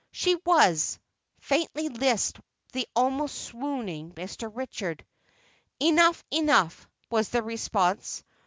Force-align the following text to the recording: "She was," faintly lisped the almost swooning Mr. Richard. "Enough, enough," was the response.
"She 0.11 0.35
was," 0.47 0.97
faintly 1.41 1.87
lisped 1.87 2.41
the 2.73 2.87
almost 2.95 3.35
swooning 3.43 4.13
Mr. 4.13 4.49
Richard. 4.51 5.05
"Enough, 5.79 6.23
enough," 6.31 6.87
was 7.11 7.29
the 7.29 7.43
response. 7.43 8.23